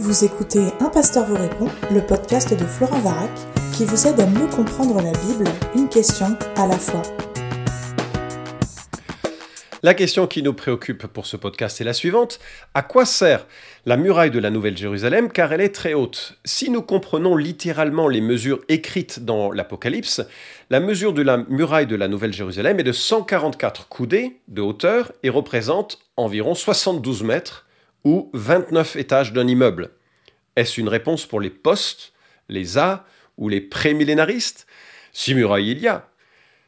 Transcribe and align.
Vous 0.00 0.24
écoutez 0.24 0.60
Un 0.78 0.90
pasteur 0.90 1.26
vous 1.26 1.34
répond, 1.34 1.66
le 1.90 2.00
podcast 2.00 2.56
de 2.56 2.64
Florent 2.64 3.00
Varac, 3.00 3.32
qui 3.76 3.84
vous 3.84 4.06
aide 4.06 4.20
à 4.20 4.26
mieux 4.26 4.46
comprendre 4.46 5.02
la 5.02 5.10
Bible, 5.10 5.50
une 5.74 5.88
question 5.88 6.38
à 6.54 6.68
la 6.68 6.78
fois. 6.78 7.02
La 9.82 9.94
question 9.94 10.28
qui 10.28 10.44
nous 10.44 10.52
préoccupe 10.52 11.08
pour 11.08 11.26
ce 11.26 11.36
podcast 11.36 11.80
est 11.80 11.84
la 11.84 11.92
suivante. 11.92 12.38
À 12.74 12.82
quoi 12.82 13.04
sert 13.04 13.48
la 13.86 13.96
muraille 13.96 14.30
de 14.30 14.38
la 14.38 14.50
Nouvelle 14.50 14.76
Jérusalem 14.76 15.32
car 15.32 15.52
elle 15.52 15.60
est 15.60 15.74
très 15.74 15.94
haute? 15.94 16.38
Si 16.44 16.70
nous 16.70 16.82
comprenons 16.82 17.34
littéralement 17.34 18.06
les 18.06 18.20
mesures 18.20 18.60
écrites 18.68 19.24
dans 19.24 19.50
l'Apocalypse, 19.50 20.24
la 20.70 20.78
mesure 20.78 21.12
de 21.12 21.22
la 21.22 21.38
muraille 21.48 21.88
de 21.88 21.96
la 21.96 22.06
Nouvelle 22.06 22.32
Jérusalem 22.32 22.78
est 22.78 22.84
de 22.84 22.92
144 22.92 23.88
coudées 23.88 24.36
de 24.46 24.62
hauteur 24.62 25.10
et 25.24 25.28
représente 25.28 25.98
environ 26.16 26.54
72 26.54 27.24
mètres 27.24 27.64
ou 28.04 28.30
29 28.34 28.96
étages 28.96 29.32
d'un 29.32 29.46
immeuble. 29.46 29.90
Est-ce 30.56 30.80
une 30.80 30.88
réponse 30.88 31.26
pour 31.26 31.40
les 31.40 31.50
postes, 31.50 32.12
les 32.48 32.78
A 32.78 33.04
ou 33.36 33.48
les 33.48 33.60
prémillénaristes? 33.60 34.66
Si 35.12 35.34
muraille 35.34 35.70
il 35.70 35.78
y 35.78 35.88
a, 35.88 36.10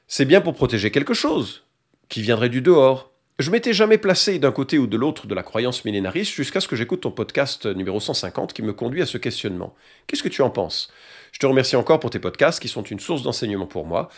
c'est 0.06 0.25
bien 0.25 0.41
pour 0.41 0.55
protéger 0.55 0.91
quelque 0.91 1.15
chose 1.15 1.65
qui 2.09 2.23
viendrait 2.23 2.48
du 2.48 2.62
dehors. 2.62 3.12
Je 3.39 3.51
m'étais 3.51 3.73
jamais 3.73 3.97
placé 3.97 4.39
d'un 4.39 4.53
côté 4.53 4.77
ou 4.79 4.87
de 4.87 4.97
l'autre 4.97 5.27
de 5.27 5.34
la 5.34 5.43
croyance 5.43 5.84
millénariste 5.84 6.34
jusqu'à 6.34 6.61
ce 6.61 6.69
que 6.69 6.77
j'écoute 6.77 7.01
ton 7.01 7.11
podcast 7.11 7.65
numéro 7.67 7.98
150 7.98 8.53
qui 8.53 8.62
me 8.62 8.73
conduit 8.73 9.03
à 9.03 9.06
ce 9.06 9.19
questionnement. 9.19 9.75
Qu'est-ce 10.06 10.23
que 10.23 10.28
tu 10.28 10.42
en 10.42 10.51
penses? 10.51 10.92
Je 11.33 11.39
te 11.39 11.47
remercie 11.47 11.77
encore 11.77 12.01
pour 12.01 12.11
tes 12.11 12.19
podcasts 12.19 12.61
qui 12.61 12.69
sont 12.69 12.83
une 12.83 13.01
source 13.01 13.23
d'enseignement 13.23 13.67
pour 13.67 13.87
moi. 13.87 14.11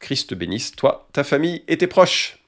Christ 0.00 0.34
bénisse, 0.34 0.72
toi, 0.72 1.08
ta 1.12 1.24
famille 1.24 1.62
et 1.68 1.76
tes 1.76 1.88
proches. 1.88 2.39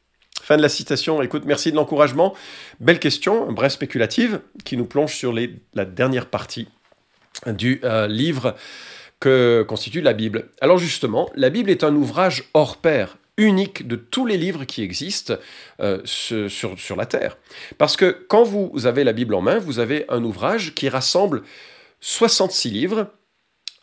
Fin 0.42 0.56
de 0.56 0.62
la 0.62 0.68
citation. 0.68 1.22
Écoute, 1.22 1.44
merci 1.46 1.70
de 1.70 1.76
l'encouragement. 1.76 2.34
Belle 2.80 2.98
question, 2.98 3.52
bref 3.52 3.74
spéculative, 3.74 4.40
qui 4.64 4.76
nous 4.76 4.86
plonge 4.86 5.14
sur 5.14 5.32
la 5.32 5.84
dernière 5.84 6.26
partie 6.26 6.66
du 7.46 7.80
euh, 7.84 8.08
livre 8.08 8.56
que 9.20 9.64
constitue 9.68 10.00
la 10.00 10.14
Bible. 10.14 10.48
Alors 10.60 10.78
justement, 10.78 11.30
la 11.36 11.48
Bible 11.48 11.70
est 11.70 11.84
un 11.84 11.94
ouvrage 11.94 12.50
hors 12.54 12.78
pair, 12.78 13.18
unique 13.36 13.86
de 13.86 13.94
tous 13.94 14.26
les 14.26 14.36
livres 14.36 14.64
qui 14.64 14.82
existent 14.82 15.34
euh, 15.78 16.00
sur, 16.04 16.76
sur 16.76 16.96
la 16.96 17.06
Terre. 17.06 17.38
Parce 17.78 17.96
que 17.96 18.26
quand 18.28 18.42
vous 18.42 18.84
avez 18.84 19.04
la 19.04 19.12
Bible 19.12 19.34
en 19.34 19.42
main, 19.42 19.58
vous 19.58 19.78
avez 19.78 20.06
un 20.08 20.24
ouvrage 20.24 20.74
qui 20.74 20.88
rassemble 20.88 21.44
66 22.00 22.68
livres 22.68 23.06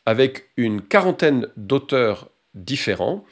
avec 0.06 0.50
une 0.58 0.82
quarantaine 0.82 1.48
d'auteurs 1.56 2.28
différents, 2.54 3.24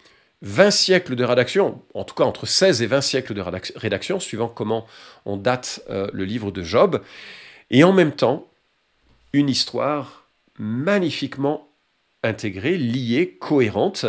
20 0.44 0.72
siècles 0.72 1.16
de 1.16 1.24
rédaction, 1.24 1.82
en 1.94 2.04
tout 2.04 2.14
cas 2.16 2.24
entre 2.24 2.46
16 2.46 2.82
et 2.82 2.88
20 2.88 3.02
siècles 3.02 3.34
de 3.34 3.44
rédaction, 3.76 4.20
suivant 4.20 4.48
comment 4.48 4.86
on 5.26 5.38
date 5.38 5.82
euh, 5.90 6.08
le 6.14 6.26
livre 6.26 6.52
de 6.52 6.62
Job, 6.62 7.02
et 7.72 7.84
en 7.84 7.92
même 7.92 8.12
temps, 8.12 8.48
une 9.34 9.50
histoire 9.50 10.28
magnifiquement 10.60 11.68
intégrée, 12.24 12.78
liée, 12.78 13.38
cohérente, 13.40 14.06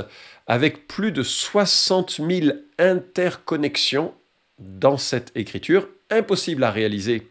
avec 0.46 0.86
plus 0.86 1.12
de 1.12 1.22
60 1.22 2.20
000 2.26 2.56
interconnexions 2.78 4.14
dans 4.58 4.96
cette 4.96 5.30
écriture, 5.34 5.88
impossible 6.10 6.64
à 6.64 6.70
réaliser 6.70 7.28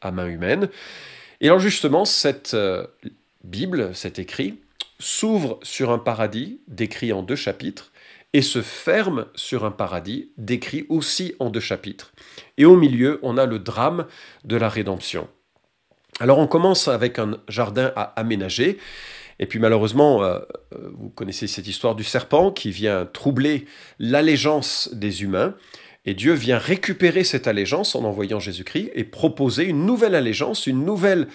à 0.00 0.10
main 0.10 0.26
humaine. 0.26 0.68
Et 1.40 1.46
alors 1.46 1.58
justement, 1.58 2.04
cette 2.04 2.54
euh, 2.54 2.86
Bible, 3.44 3.94
cet 3.94 4.18
écrit, 4.18 4.58
s'ouvre 4.98 5.58
sur 5.62 5.90
un 5.90 5.98
paradis 5.98 6.60
décrit 6.68 7.12
en 7.12 7.22
deux 7.22 7.36
chapitres, 7.36 7.91
et 8.32 8.42
se 8.42 8.62
ferme 8.62 9.26
sur 9.34 9.64
un 9.64 9.70
paradis 9.70 10.30
décrit 10.38 10.86
aussi 10.88 11.34
en 11.38 11.50
deux 11.50 11.60
chapitres. 11.60 12.12
Et 12.56 12.64
au 12.64 12.76
milieu, 12.76 13.18
on 13.22 13.36
a 13.36 13.46
le 13.46 13.58
drame 13.58 14.06
de 14.44 14.56
la 14.56 14.68
rédemption. 14.68 15.28
Alors 16.20 16.38
on 16.38 16.46
commence 16.46 16.88
avec 16.88 17.18
un 17.18 17.38
jardin 17.48 17.92
à 17.96 18.02
aménager, 18.20 18.78
et 19.38 19.46
puis 19.46 19.58
malheureusement, 19.58 20.22
euh, 20.22 20.38
euh, 20.74 20.90
vous 20.94 21.08
connaissez 21.08 21.46
cette 21.46 21.66
histoire 21.66 21.94
du 21.94 22.04
serpent 22.04 22.52
qui 22.52 22.70
vient 22.70 23.06
troubler 23.06 23.66
l'allégeance 23.98 24.90
des 24.92 25.22
humains, 25.22 25.54
et 26.04 26.14
Dieu 26.14 26.32
vient 26.32 26.58
récupérer 26.58 27.24
cette 27.24 27.46
allégeance 27.46 27.94
en 27.94 28.04
envoyant 28.04 28.40
Jésus-Christ 28.40 28.90
et 28.94 29.04
proposer 29.04 29.64
une 29.64 29.86
nouvelle 29.86 30.14
allégeance, 30.14 30.66
une 30.66 30.84
nouvelle 30.84 31.28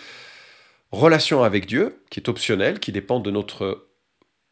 relation 0.91 1.43
avec 1.43 1.65
Dieu, 1.65 2.01
qui 2.09 2.19
est 2.19 2.29
optionnelle, 2.29 2.79
qui 2.79 2.91
dépend 2.91 3.19
de 3.19 3.31
notre 3.31 3.86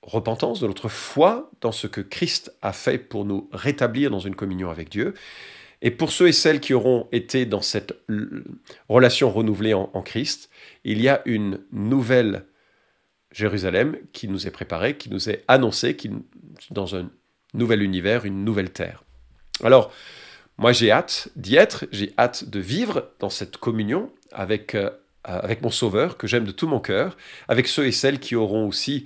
repentance, 0.05 0.59
de 0.59 0.67
notre 0.67 0.87
foi 0.87 1.51
dans 1.61 1.71
ce 1.71 1.87
que 1.87 2.01
Christ 2.01 2.55
a 2.61 2.73
fait 2.73 2.97
pour 2.97 3.25
nous 3.25 3.49
rétablir 3.51 4.11
dans 4.11 4.19
une 4.19 4.35
communion 4.35 4.69
avec 4.69 4.89
Dieu. 4.89 5.13
Et 5.81 5.91
pour 5.91 6.11
ceux 6.11 6.27
et 6.27 6.31
celles 6.31 6.59
qui 6.59 6.73
auront 6.73 7.07
été 7.11 7.45
dans 7.45 7.61
cette 7.61 7.93
relation 8.87 9.29
renouvelée 9.29 9.73
en, 9.73 10.01
Christ, 10.01 10.49
il 10.83 11.01
y 11.01 11.09
a 11.09 11.21
une 11.25 11.59
nouvelle 11.71 12.45
Jérusalem 13.31 13.97
qui 14.13 14.27
nous 14.27 14.47
est 14.47 14.51
préparée, 14.51 14.95
qui 14.95 15.09
nous 15.09 15.29
est 15.29 15.43
annoncée, 15.47 15.95
qui, 15.95 16.11
dans 16.71 16.95
un 16.95 17.09
nouvel 17.53 17.81
univers, 17.81 18.25
une 18.25 18.45
nouvelle 18.45 18.71
terre. 18.71 19.03
Alors, 19.63 19.91
moi 20.57 20.71
j'ai 20.71 20.91
hâte 20.91 21.29
d'y 21.35 21.55
être, 21.55 21.85
j'ai 21.91 22.13
hâte 22.17 22.49
de 22.49 22.59
vivre 22.59 23.11
dans 23.19 23.29
cette 23.29 23.57
communion 23.57 24.11
avec, 24.31 24.75
euh, 24.75 24.89
avec 25.23 25.61
mon 25.61 25.71
Sauveur, 25.71 26.17
que 26.17 26.27
j'aime 26.27 26.45
de 26.45 26.51
tout 26.51 26.67
mon 26.67 26.79
cœur, 26.79 27.17
avec 27.47 27.67
ceux 27.67 27.85
et 27.85 27.91
celles 27.91 28.19
qui 28.19 28.35
auront 28.35 28.67
aussi 28.67 29.05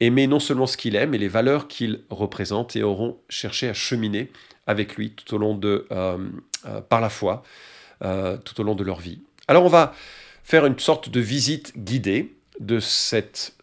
aimer 0.00 0.26
non 0.26 0.40
seulement 0.40 0.66
ce 0.66 0.76
qu'il 0.76 0.96
aime, 0.96 1.10
mais 1.10 1.18
les 1.18 1.28
valeurs 1.28 1.68
qu'il 1.68 2.00
représente 2.10 2.74
et 2.74 2.82
auront 2.82 3.18
cherché 3.28 3.68
à 3.68 3.74
cheminer 3.74 4.30
avec 4.66 4.96
lui 4.96 5.12
tout 5.12 5.34
au 5.34 5.38
long 5.38 5.54
de, 5.54 5.86
euh, 5.92 6.18
euh, 6.66 6.80
par 6.80 7.00
la 7.00 7.10
foi, 7.10 7.42
euh, 8.02 8.36
tout 8.38 8.60
au 8.60 8.64
long 8.64 8.74
de 8.74 8.84
leur 8.84 9.00
vie. 9.00 9.20
Alors 9.48 9.64
on 9.64 9.68
va 9.68 9.94
faire 10.44 10.64
une 10.64 10.78
sorte 10.78 11.08
de 11.08 11.20
visite 11.20 11.72
guidée 11.76 12.34
de 12.60 12.80
cet 12.80 13.54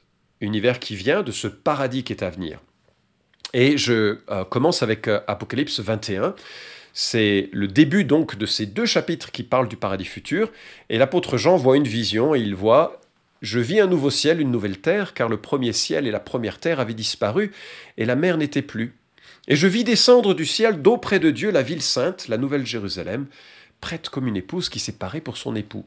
univers 0.42 0.80
qui 0.80 0.96
vient, 0.96 1.24
de 1.24 1.32
ce 1.32 1.48
paradis 1.48 2.04
qui 2.04 2.14
est 2.14 2.24
à 2.24 2.30
venir. 2.30 2.60
Et 3.54 3.78
je 3.78 4.18
commence 4.50 4.84
avec 4.84 5.08
Apocalypse 5.08 5.80
21. 5.80 6.36
C'est 6.94 7.50
le 7.54 7.68
début 7.68 8.04
donc 8.04 8.36
de 8.36 8.46
ces 8.46 8.66
deux 8.66 8.86
chapitres 8.86 9.32
qui 9.32 9.44
parlent 9.44 9.70
du 9.70 9.78
paradis 9.78 10.06
futur. 10.06 10.52
Et 10.90 10.98
l'apôtre 10.98 11.38
Jean 11.38 11.56
voit 11.56 11.78
une 11.78 11.88
vision 11.88 12.36
et 12.36 12.40
il 12.40 12.56
voit 12.56 13.00
je 13.42 13.60
vis 13.60 13.80
un 13.80 13.88
nouveau 13.88 14.10
ciel, 14.10 14.42
une 14.42 14.52
nouvelle 14.52 14.80
terre, 14.80 15.14
car 15.14 15.30
le 15.30 15.38
premier 15.38 15.74
ciel 15.74 16.08
et 16.08 16.12
la 16.12 16.20
première 16.20 16.60
terre 16.60 16.80
avaient 16.80 16.94
disparu, 16.94 17.52
et 17.98 18.06
la 18.06 18.16
mer 18.16 18.38
n'était 18.38 18.62
plus. 18.62 18.96
Et 19.48 19.56
je 19.56 19.68
vis 19.68 19.84
descendre 19.84 20.34
du 20.34 20.46
ciel 20.46 20.82
d'auprès 20.82 21.20
de 21.20 21.32
Dieu 21.32 21.52
la 21.52 21.62
ville 21.62 21.82
sainte, 21.82 22.28
la 22.28 22.38
nouvelle 22.38 22.66
Jérusalem, 22.66 23.28
prête 23.80 24.10
comme 24.10 24.28
une 24.28 24.38
épouse 24.38 24.70
qui 24.70 24.80
s'est 24.80 24.94
parée 24.94 25.22
pour 25.22 25.38
son 25.38 25.56
époux. 25.56 25.86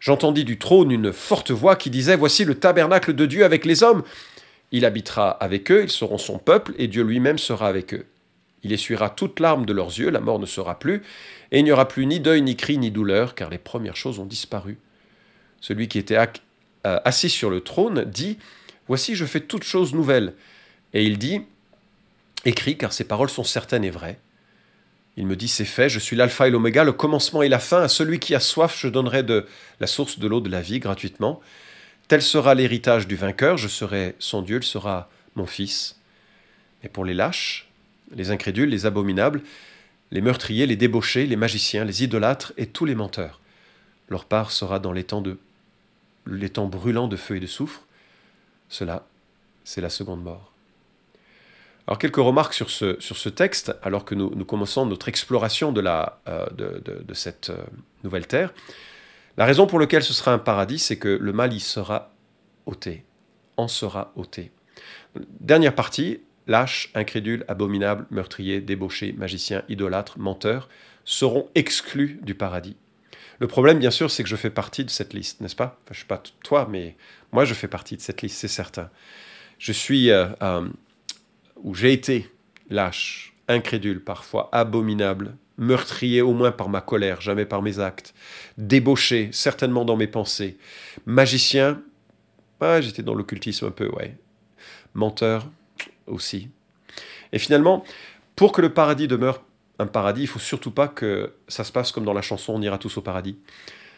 J'entendis 0.00 0.44
du 0.44 0.58
trône 0.58 0.90
une 0.90 1.12
forte 1.12 1.52
voix 1.52 1.76
qui 1.76 1.88
disait 1.88 2.16
Voici 2.16 2.44
le 2.44 2.56
tabernacle 2.56 3.14
de 3.14 3.24
Dieu 3.24 3.44
avec 3.44 3.64
les 3.64 3.84
hommes. 3.84 4.02
Il 4.72 4.84
habitera 4.84 5.30
avec 5.30 5.70
eux, 5.70 5.84
ils 5.84 5.90
seront 5.90 6.18
son 6.18 6.38
peuple, 6.38 6.74
et 6.76 6.88
Dieu 6.88 7.04
lui-même 7.04 7.38
sera 7.38 7.68
avec 7.68 7.94
eux. 7.94 8.06
Il 8.64 8.72
essuiera 8.72 9.10
toute 9.10 9.40
larme 9.40 9.66
de 9.66 9.72
leurs 9.72 9.98
yeux, 9.98 10.10
la 10.10 10.20
mort 10.20 10.38
ne 10.38 10.46
sera 10.46 10.78
plus, 10.78 11.02
et 11.50 11.60
il 11.60 11.64
n'y 11.64 11.72
aura 11.72 11.86
plus 11.86 12.06
ni 12.06 12.20
deuil, 12.20 12.42
ni 12.42 12.56
cri, 12.56 12.78
ni 12.78 12.90
douleur, 12.90 13.34
car 13.34 13.50
les 13.50 13.58
premières 13.58 13.96
choses 13.96 14.18
ont 14.18 14.26
disparu. 14.26 14.78
Celui 15.60 15.88
qui 15.88 15.98
était 15.98 16.16
euh, 16.86 16.98
assis 17.04 17.30
sur 17.30 17.50
le 17.50 17.60
trône, 17.60 18.04
dit 18.04 18.38
Voici, 18.88 19.14
je 19.14 19.24
fais 19.24 19.40
toutes 19.40 19.64
choses 19.64 19.94
nouvelles. 19.94 20.34
Et 20.92 21.04
il 21.04 21.18
dit 21.18 21.42
Écris, 22.44 22.76
car 22.76 22.92
ces 22.92 23.04
paroles 23.04 23.30
sont 23.30 23.44
certaines 23.44 23.84
et 23.84 23.90
vraies. 23.90 24.18
Il 25.16 25.26
me 25.26 25.36
dit 25.36 25.48
C'est 25.48 25.64
fait, 25.64 25.88
je 25.88 25.98
suis 25.98 26.16
l'alpha 26.16 26.48
et 26.48 26.50
l'oméga, 26.50 26.84
le 26.84 26.92
commencement 26.92 27.42
et 27.42 27.48
la 27.48 27.58
fin. 27.58 27.82
À 27.82 27.88
celui 27.88 28.18
qui 28.18 28.34
a 28.34 28.40
soif, 28.40 28.76
je 28.78 28.88
donnerai 28.88 29.22
de 29.22 29.46
la 29.80 29.86
source 29.86 30.18
de 30.18 30.26
l'eau 30.26 30.40
de 30.40 30.50
la 30.50 30.60
vie 30.60 30.80
gratuitement. 30.80 31.40
Tel 32.08 32.22
sera 32.22 32.54
l'héritage 32.54 33.06
du 33.06 33.16
vainqueur, 33.16 33.56
je 33.56 33.68
serai 33.68 34.14
son 34.18 34.42
Dieu, 34.42 34.58
il 34.58 34.64
sera 34.64 35.08
mon 35.36 35.46
fils. 35.46 35.96
Et 36.82 36.88
pour 36.88 37.04
les 37.04 37.14
lâches, 37.14 37.68
les 38.14 38.30
incrédules, 38.30 38.68
les 38.68 38.86
abominables, 38.86 39.42
les 40.10 40.20
meurtriers, 40.20 40.66
les 40.66 40.76
débauchés, 40.76 41.26
les 41.26 41.36
magiciens, 41.36 41.84
les 41.84 42.02
idolâtres 42.04 42.52
et 42.58 42.66
tous 42.66 42.84
les 42.84 42.94
menteurs, 42.94 43.40
leur 44.10 44.24
part 44.26 44.50
sera 44.50 44.78
dans 44.78 44.92
les 44.92 45.04
temps 45.04 45.22
de 45.22 45.38
les 46.26 46.50
temps 46.50 46.66
brûlants 46.66 47.08
de 47.08 47.16
feu 47.16 47.36
et 47.36 47.40
de 47.40 47.46
soufre, 47.46 47.82
cela, 48.68 49.06
c'est 49.64 49.80
la 49.80 49.90
seconde 49.90 50.22
mort. 50.22 50.52
Alors 51.86 51.98
quelques 51.98 52.16
remarques 52.16 52.54
sur 52.54 52.70
ce, 52.70 52.98
sur 53.00 53.16
ce 53.16 53.28
texte, 53.28 53.74
alors 53.82 54.04
que 54.04 54.14
nous, 54.14 54.44
commençons 54.44 54.86
notre 54.86 55.08
exploration 55.08 55.72
de, 55.72 55.80
la, 55.80 56.20
euh, 56.28 56.46
de, 56.50 57.14
cette 57.14 57.50
euh, 57.50 57.56
nouvelle 58.04 58.26
terre. 58.26 58.54
La 59.36 59.46
raison 59.46 59.66
pour 59.66 59.80
laquelle 59.80 60.02
ce 60.02 60.12
sera 60.12 60.32
un 60.32 60.38
paradis, 60.38 60.78
c'est 60.78 60.98
que 60.98 61.08
le 61.08 61.32
mal 61.32 61.52
y 61.52 61.60
sera 61.60 62.12
ôté, 62.66 63.04
en 63.56 63.66
sera 63.66 64.12
ôté. 64.14 64.52
Dernière 65.40 65.74
partie, 65.74 66.20
lâches, 66.46 66.90
incrédules, 66.94 67.44
abominables, 67.48 68.06
meurtriers, 68.10 68.60
débauchés, 68.60 69.12
magiciens, 69.12 69.62
idolâtres, 69.68 70.18
menteurs, 70.18 70.68
seront 71.04 71.48
exclus 71.54 72.20
du 72.22 72.34
paradis. 72.34 72.76
Le 73.42 73.48
problème, 73.48 73.80
bien 73.80 73.90
sûr, 73.90 74.08
c'est 74.08 74.22
que 74.22 74.28
je 74.28 74.36
fais 74.36 74.50
partie 74.50 74.84
de 74.84 74.90
cette 74.90 75.14
liste, 75.14 75.40
n'est-ce 75.40 75.56
pas? 75.56 75.76
Je 75.86 75.94
ne 75.94 75.96
suis 75.96 76.04
pas 76.04 76.22
toi, 76.44 76.68
mais 76.70 76.94
moi, 77.32 77.44
je 77.44 77.54
fais 77.54 77.66
partie 77.66 77.96
de 77.96 78.00
cette 78.00 78.22
liste, 78.22 78.36
c'est 78.36 78.46
certain. 78.46 78.88
Je 79.58 79.72
suis, 79.72 80.12
euh, 80.12 80.28
euh, 80.42 80.68
ou 81.56 81.74
j'ai 81.74 81.92
été 81.92 82.30
lâche, 82.70 83.34
incrédule, 83.48 84.00
parfois 84.00 84.48
abominable, 84.52 85.34
meurtrier 85.58 86.22
au 86.22 86.34
moins 86.34 86.52
par 86.52 86.68
ma 86.68 86.80
colère, 86.80 87.20
jamais 87.20 87.44
par 87.44 87.62
mes 87.62 87.80
actes, 87.80 88.14
débauché, 88.58 89.30
certainement 89.32 89.84
dans 89.84 89.96
mes 89.96 90.06
pensées, 90.06 90.56
magicien, 91.04 91.82
ah, 92.60 92.80
j'étais 92.80 93.02
dans 93.02 93.16
l'occultisme 93.16 93.66
un 93.66 93.72
peu, 93.72 93.88
ouais, 93.88 94.16
menteur 94.94 95.48
aussi. 96.06 96.48
Et 97.32 97.40
finalement, 97.40 97.82
pour 98.36 98.52
que 98.52 98.60
le 98.60 98.72
paradis 98.72 99.08
demeure 99.08 99.42
paradis, 99.90 100.22
il 100.22 100.26
faut 100.26 100.38
surtout 100.38 100.70
pas 100.70 100.88
que 100.88 101.34
ça 101.48 101.64
se 101.64 101.72
passe 101.72 101.92
comme 101.92 102.04
dans 102.04 102.12
la 102.12 102.22
chanson 102.22 102.54
On 102.54 102.62
ira 102.62 102.78
tous 102.78 102.96
au 102.96 103.02
paradis. 103.02 103.36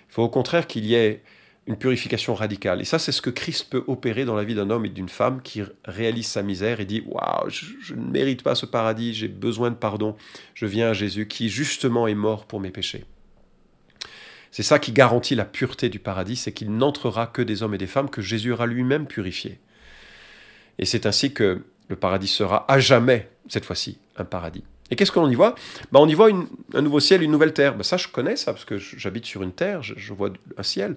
Il 0.08 0.12
faut 0.14 0.22
au 0.22 0.28
contraire 0.28 0.66
qu'il 0.66 0.84
y 0.84 0.94
ait 0.94 1.22
une 1.66 1.76
purification 1.76 2.34
radicale. 2.34 2.80
Et 2.80 2.84
ça, 2.84 2.98
c'est 2.98 3.12
ce 3.12 3.22
que 3.22 3.30
Christ 3.30 3.70
peut 3.70 3.84
opérer 3.86 4.24
dans 4.24 4.34
la 4.34 4.44
vie 4.44 4.54
d'un 4.54 4.68
homme 4.70 4.84
et 4.84 4.90
d'une 4.90 5.08
femme 5.08 5.40
qui 5.42 5.62
réalise 5.84 6.26
sa 6.26 6.42
misère 6.42 6.80
et 6.80 6.84
dit 6.84 7.02
Waouh, 7.06 7.48
je, 7.48 7.94
ne 7.94 8.10
mérite 8.10 8.42
pas 8.42 8.54
ce 8.54 8.66
paradis, 8.66 9.14
j'ai 9.14 9.28
besoin 9.28 9.70
de 9.70 9.76
pardon. 9.76 10.16
Je 10.54 10.66
viens 10.66 10.90
à 10.90 10.92
Jésus 10.92 11.26
qui, 11.26 11.48
justement, 11.48 12.06
est 12.06 12.14
mort 12.14 12.46
pour 12.46 12.60
mes 12.60 12.70
péchés. 12.70 13.04
C'est 14.50 14.62
ça 14.62 14.78
qui 14.78 14.92
garantit 14.92 15.34
la 15.34 15.44
pureté 15.44 15.88
du 15.88 15.98
paradis, 15.98 16.36
c'est 16.36 16.52
qu'il 16.52 16.70
n'entrera 16.76 17.26
que 17.26 17.42
des 17.42 17.62
hommes 17.62 17.74
et 17.74 17.78
des 17.78 17.88
femmes 17.88 18.10
que 18.10 18.22
Jésus 18.22 18.52
aura 18.52 18.66
lui-même 18.66 19.06
purifiés. 19.06 19.58
Et 20.78 20.84
c'est 20.84 21.06
ainsi 21.06 21.32
que 21.32 21.64
le 21.88 21.96
paradis 21.96 22.28
sera 22.28 22.70
à 22.70 22.78
jamais, 22.78 23.30
cette 23.48 23.64
fois-ci, 23.64 23.98
un 24.16 24.24
paradis. 24.24 24.64
Et 24.90 24.96
qu'est-ce 24.96 25.12
qu'on 25.12 25.30
y 25.30 25.34
voit? 25.34 25.54
Bah, 25.92 26.00
On 26.00 26.08
y 26.08 26.14
voit 26.14 26.30
un 26.74 26.82
nouveau 26.82 27.00
ciel, 27.00 27.22
une 27.22 27.30
nouvelle 27.30 27.52
terre. 27.52 27.76
Bah, 27.76 27.84
ça, 27.84 27.96
je 27.96 28.08
connais 28.08 28.36
ça, 28.36 28.52
parce 28.52 28.64
que 28.64 28.78
j'habite 28.78 29.24
sur 29.26 29.42
une 29.42 29.52
terre, 29.52 29.82
je, 29.82 30.12
vois 30.12 30.30
un 30.56 30.62
ciel. 30.62 30.94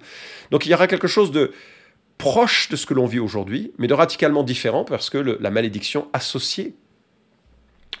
Donc 0.50 0.66
il 0.66 0.70
y 0.70 0.74
aura 0.74 0.86
quelque 0.86 1.08
chose 1.08 1.30
de 1.30 1.52
proche 2.18 2.68
de 2.68 2.76
ce 2.76 2.84
que 2.84 2.94
l'on 2.94 3.06
vit 3.06 3.20
aujourd'hui, 3.20 3.72
mais 3.78 3.86
de 3.86 3.94
radicalement 3.94 4.42
différent, 4.42 4.84
parce 4.84 5.08
que 5.08 5.18
la 5.18 5.50
malédiction 5.50 6.08
associée 6.12 6.74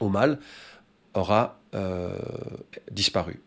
au 0.00 0.08
mal 0.08 0.38
aura 1.14 1.60
euh, 1.74 2.10
disparu. 2.90 3.40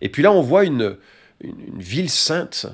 Et 0.00 0.08
puis 0.08 0.22
là, 0.22 0.32
on 0.32 0.42
voit 0.42 0.64
une 0.64 0.96
ville 1.40 2.10
sainte, 2.10 2.66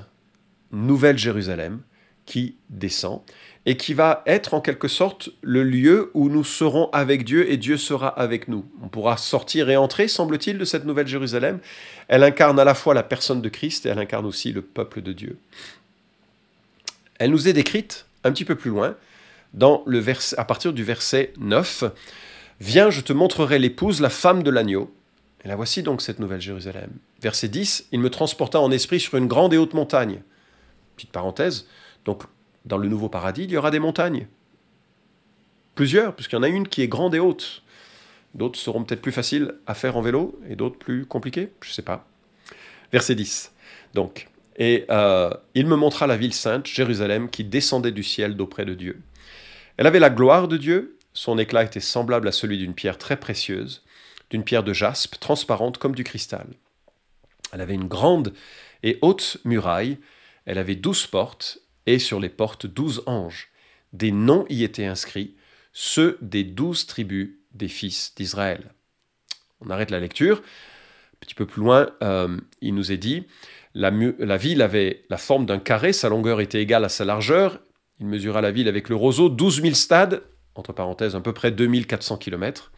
Nouvelle 0.71 1.17
Jérusalem, 1.17 1.81
qui 2.29 2.55
descend 2.69 3.21
et 3.65 3.75
qui 3.75 3.95
va 3.95 4.23
être 4.27 4.53
en 4.53 4.61
quelque 4.61 4.87
sorte 4.87 5.29
le 5.41 5.63
lieu 5.63 6.11
où 6.13 6.29
nous 6.29 6.43
serons 6.43 6.89
avec 6.91 7.25
Dieu 7.25 7.51
et 7.51 7.57
Dieu 7.57 7.75
sera 7.75 8.07
avec 8.07 8.47
nous. 8.47 8.65
On 8.83 8.87
pourra 8.87 9.17
sortir 9.17 9.69
et 9.69 9.75
entrer, 9.75 10.07
semble-t-il, 10.07 10.59
de 10.59 10.63
cette 10.63 10.85
nouvelle 10.85 11.07
Jérusalem. 11.07 11.59
Elle 12.07 12.23
incarne 12.23 12.59
à 12.59 12.63
la 12.63 12.75
fois 12.75 12.93
la 12.93 13.03
personne 13.03 13.41
de 13.41 13.49
Christ 13.49 13.85
et 13.85 13.89
elle 13.89 13.99
incarne 13.99 14.27
aussi 14.27 14.53
le 14.53 14.61
peuple 14.61 15.01
de 15.01 15.11
Dieu. 15.11 15.37
Elle 17.17 17.31
nous 17.31 17.47
est 17.47 17.53
décrite 17.53 18.05
un 18.23 18.31
petit 18.31 18.45
peu 18.45 18.55
plus 18.55 18.69
loin, 18.69 18.95
dans 19.55 19.81
le 19.87 19.97
verset, 19.97 20.37
à 20.37 20.45
partir 20.45 20.71
du 20.71 20.83
verset 20.83 21.33
9. 21.39 21.85
Viens, 22.59 22.91
je 22.91 23.01
te 23.01 23.11
montrerai 23.11 23.57
l'épouse, 23.57 24.01
la 24.01 24.11
femme 24.11 24.43
de 24.43 24.51
l'agneau. 24.51 24.93
Et 25.43 25.47
la 25.47 25.55
voici 25.55 25.81
donc 25.81 26.03
cette 26.03 26.19
nouvelle 26.19 26.41
Jérusalem. 26.41 26.91
Verset 27.21 27.47
10, 27.47 27.87
il 27.91 27.99
me 27.99 28.11
transporta 28.11 28.59
en 28.59 28.69
esprit 28.69 28.99
sur 28.99 29.15
une 29.17 29.27
grande 29.27 29.53
et 29.53 29.57
haute 29.57 29.73
montagne. 29.73 30.21
Petite 30.95 31.11
parenthèse, 31.11 31.65
donc 32.05 32.23
dans 32.65 32.77
le 32.77 32.87
nouveau 32.87 33.09
paradis, 33.09 33.43
il 33.43 33.51
y 33.51 33.57
aura 33.57 33.71
des 33.71 33.79
montagnes. 33.79 34.27
Plusieurs, 35.75 36.15
puisqu'il 36.15 36.35
y 36.35 36.39
en 36.39 36.43
a 36.43 36.49
une 36.49 36.67
qui 36.67 36.81
est 36.81 36.87
grande 36.87 37.15
et 37.15 37.19
haute. 37.19 37.63
D'autres 38.35 38.59
seront 38.59 38.83
peut-être 38.83 39.01
plus 39.01 39.11
faciles 39.11 39.55
à 39.65 39.73
faire 39.73 39.97
en 39.97 40.01
vélo 40.01 40.39
et 40.49 40.55
d'autres 40.55 40.77
plus 40.77 41.05
compliquées, 41.05 41.51
je 41.61 41.69
ne 41.69 41.73
sais 41.73 41.81
pas. 41.81 42.07
Verset 42.91 43.15
10. 43.15 43.53
Donc, 43.93 44.27
et 44.57 44.85
euh, 44.91 45.31
il 45.55 45.65
me 45.67 45.75
montra 45.75 46.05
la 46.05 46.17
ville 46.17 46.33
sainte, 46.33 46.67
Jérusalem, 46.67 47.29
qui 47.29 47.43
descendait 47.43 47.91
du 47.91 48.03
ciel 48.03 48.35
d'auprès 48.35 48.65
de 48.65 48.73
Dieu. 48.73 49.01
Elle 49.77 49.87
avait 49.87 49.99
la 49.99 50.09
gloire 50.09 50.47
de 50.47 50.57
Dieu, 50.57 50.97
son 51.13 51.37
éclat 51.37 51.63
était 51.63 51.79
semblable 51.79 52.27
à 52.27 52.31
celui 52.31 52.57
d'une 52.57 52.73
pierre 52.73 52.97
très 52.97 53.17
précieuse, 53.17 53.83
d'une 54.29 54.43
pierre 54.43 54.63
de 54.63 54.73
jaspe, 54.73 55.17
transparente 55.19 55.77
comme 55.77 55.95
du 55.95 56.03
cristal. 56.03 56.47
Elle 57.51 57.61
avait 57.61 57.73
une 57.73 57.87
grande 57.87 58.33
et 58.83 58.99
haute 59.01 59.37
muraille, 59.45 59.97
elle 60.45 60.57
avait 60.57 60.75
douze 60.75 61.07
portes, 61.07 61.59
et 61.89 61.99
sur 61.99 62.19
les 62.19 62.29
portes 62.29 62.67
douze 62.67 63.01
anges. 63.07 63.49
Des 63.93 64.11
noms 64.11 64.45
y 64.49 64.63
étaient 64.63 64.85
inscrits, 64.85 65.35
ceux 65.73 66.17
des 66.21 66.43
douze 66.43 66.85
tribus 66.85 67.31
des 67.51 67.67
fils 67.67 68.13
d'Israël. 68.15 68.73
On 69.61 69.71
arrête 69.71 69.89
la 69.89 69.99
lecture. 69.99 70.37
Un 70.37 71.17
petit 71.19 71.33
peu 71.33 71.47
plus 71.47 71.61
loin, 71.61 71.89
euh, 72.03 72.37
il 72.61 72.75
nous 72.75 72.91
est 72.91 72.97
dit, 72.97 73.25
la, 73.73 73.89
ville 73.89 74.61
avait 74.61 75.03
la 75.09 75.17
forme 75.17 75.45
d'un 75.45 75.57
carré, 75.57 75.91
sa 75.91 76.09
longueur 76.09 76.41
était 76.41 76.61
égale 76.61 76.85
à 76.85 76.89
sa 76.89 77.05
largeur. 77.05 77.59
Il 77.99 78.05
mesura 78.05 78.41
la 78.41 78.51
ville 78.51 78.67
avec 78.67 78.87
le 78.87 78.95
roseau, 78.95 79.27
12 79.27 79.61
000 79.63 79.73
stades, 79.73 80.21
entre 80.55 80.73
parenthèses 80.73 81.15
à 81.15 81.21
peu 81.21 81.33
près 81.33 81.51
2400 81.51 82.17
km. 82.17 82.71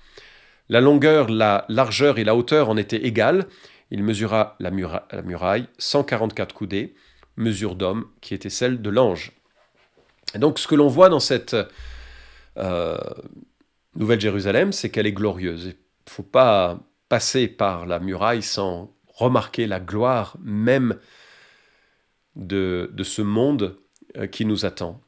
La 0.70 0.80
longueur, 0.80 1.30
la 1.30 1.66
largeur 1.68 2.18
et 2.18 2.24
la 2.24 2.36
hauteur 2.36 2.70
en 2.70 2.78
étaient 2.78 3.06
égales. 3.06 3.48
Il 3.92 4.04
mesura 4.04 4.56
la 4.60 4.72
muraille, 4.72 5.68
144 5.80 6.56
coudées 6.56 6.96
mesure 7.42 7.76
d'homme 7.76 8.08
qui 8.22 8.34
était 8.34 8.50
celle 8.50 8.82
de 8.82 8.90
l'ange. 8.90 9.32
Et 10.34 10.40
donc 10.40 10.60
ce 10.60 10.68
que 10.68 10.76
l'on 10.76 10.88
voit 10.88 11.10
dans 11.10 11.20
cette 11.20 11.56
euh, 12.58 12.98
Nouvelle 13.96 14.22
Jérusalem, 14.22 14.72
c'est 14.72 14.90
qu'elle 14.90 15.08
est 15.08 15.14
glorieuse. 15.14 15.66
Il 15.66 15.70
ne 15.70 16.12
faut 16.12 16.24
pas 16.24 16.80
passer 17.10 17.48
par 17.50 17.86
la 17.86 18.00
muraille 18.00 18.42
sans 18.42 18.96
remarquer 19.08 19.68
la 19.68 19.80
gloire 19.80 20.38
même 20.42 20.98
de, 22.36 22.90
de 22.94 23.04
ce 23.04 23.22
monde 23.22 23.78
euh, 24.18 24.28
qui 24.28 24.46
nous 24.46 24.66
attend. 24.66 25.02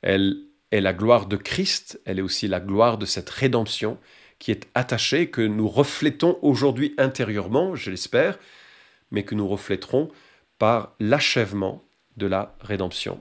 Elle 0.00 0.38
est 0.70 0.80
la 0.80 0.94
gloire 0.94 1.26
de 1.26 1.36
Christ, 1.36 2.00
elle 2.06 2.18
est 2.18 2.22
aussi 2.22 2.48
la 2.48 2.60
gloire 2.60 2.98
de 2.98 3.06
cette 3.06 3.30
rédemption 3.30 3.98
qui 4.38 4.50
est 4.50 4.68
attachée, 4.74 5.30
que 5.30 5.40
nous 5.40 5.68
reflétons 5.68 6.38
aujourd'hui 6.42 6.94
intérieurement, 6.98 7.74
je 7.74 7.90
l'espère, 7.90 8.38
mais 9.10 9.24
que 9.24 9.34
nous 9.34 9.46
refléterons 9.46 10.10
par 10.64 10.94
l'achèvement 10.98 11.84
de 12.16 12.26
la 12.26 12.54
rédemption. 12.62 13.20